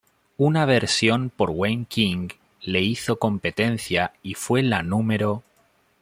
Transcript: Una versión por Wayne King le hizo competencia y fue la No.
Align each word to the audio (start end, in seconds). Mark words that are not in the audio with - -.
Una 0.37 0.65
versión 0.65 1.29
por 1.29 1.51
Wayne 1.51 1.85
King 1.87 2.29
le 2.63 2.81
hizo 2.81 3.19
competencia 3.19 4.13
y 4.23 4.33
fue 4.33 4.63
la 4.63 4.81
No. 4.81 5.05